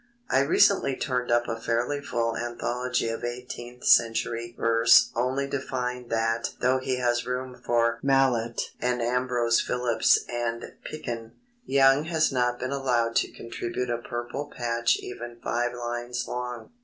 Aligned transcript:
I 0.31 0.39
recently 0.39 0.95
turned 0.95 1.29
up 1.31 1.47
a 1.47 1.61
fairly 1.61 2.01
full 2.01 2.35
anthology 2.35 3.07
of 3.09 3.23
eighteenth 3.23 3.83
century 3.85 4.55
verse 4.57 5.11
only 5.15 5.47
to 5.51 5.59
find 5.59 6.09
that 6.09 6.55
though 6.59 6.77
it 6.81 6.97
has 6.97 7.27
room 7.27 7.53
for 7.63 7.99
Mallet 8.01 8.71
and 8.79 8.99
Ambrose 8.99 9.61
Phillips 9.61 10.17
and 10.27 10.73
Picken, 10.91 11.33
Young 11.67 12.05
has 12.05 12.31
not 12.31 12.57
been 12.59 12.71
allowed 12.71 13.15
to 13.17 13.31
contribute 13.31 13.91
a 13.91 13.99
purple 13.99 14.47
patch 14.49 14.97
even 15.01 15.37
five 15.39 15.75
lines 15.75 16.27
long. 16.27 16.71